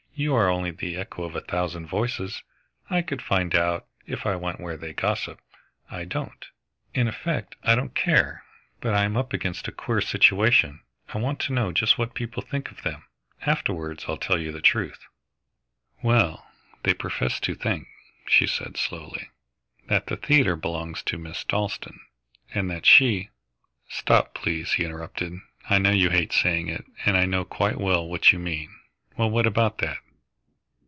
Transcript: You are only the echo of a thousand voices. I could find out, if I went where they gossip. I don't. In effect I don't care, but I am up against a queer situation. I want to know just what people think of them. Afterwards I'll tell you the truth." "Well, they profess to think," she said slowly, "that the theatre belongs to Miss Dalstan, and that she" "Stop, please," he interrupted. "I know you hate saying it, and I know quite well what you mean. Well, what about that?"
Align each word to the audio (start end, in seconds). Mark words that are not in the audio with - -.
You 0.13 0.35
are 0.35 0.49
only 0.49 0.69
the 0.69 0.97
echo 0.97 1.23
of 1.23 1.35
a 1.35 1.41
thousand 1.41 1.87
voices. 1.87 2.43
I 2.91 3.01
could 3.01 3.23
find 3.23 3.55
out, 3.55 3.87
if 4.05 4.27
I 4.27 4.35
went 4.35 4.59
where 4.59 4.77
they 4.77 4.93
gossip. 4.93 5.41
I 5.89 6.05
don't. 6.05 6.45
In 6.93 7.07
effect 7.07 7.55
I 7.63 7.73
don't 7.73 7.95
care, 7.95 8.43
but 8.81 8.93
I 8.93 9.03
am 9.03 9.17
up 9.17 9.33
against 9.33 9.67
a 9.67 9.71
queer 9.71 9.99
situation. 9.99 10.81
I 11.09 11.17
want 11.17 11.39
to 11.39 11.53
know 11.53 11.71
just 11.71 11.97
what 11.97 12.13
people 12.13 12.43
think 12.43 12.69
of 12.69 12.83
them. 12.83 13.03
Afterwards 13.47 14.05
I'll 14.07 14.17
tell 14.17 14.37
you 14.37 14.51
the 14.51 14.61
truth." 14.61 15.03
"Well, 16.03 16.45
they 16.83 16.93
profess 16.93 17.39
to 17.39 17.55
think," 17.55 17.87
she 18.27 18.45
said 18.45 18.77
slowly, 18.77 19.31
"that 19.87 20.05
the 20.05 20.17
theatre 20.17 20.57
belongs 20.57 21.01
to 21.03 21.17
Miss 21.17 21.43
Dalstan, 21.43 21.99
and 22.53 22.69
that 22.69 22.85
she" 22.85 23.31
"Stop, 23.89 24.35
please," 24.35 24.73
he 24.73 24.85
interrupted. 24.85 25.33
"I 25.67 25.79
know 25.79 25.89
you 25.91 26.11
hate 26.11 26.31
saying 26.31 26.67
it, 26.67 26.85
and 27.07 27.17
I 27.17 27.25
know 27.25 27.43
quite 27.43 27.77
well 27.79 28.07
what 28.07 28.31
you 28.31 28.37
mean. 28.37 28.77
Well, 29.17 29.31
what 29.31 29.47
about 29.47 29.79
that?" 29.79 29.97